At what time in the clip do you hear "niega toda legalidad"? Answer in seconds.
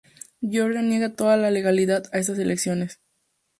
0.81-2.09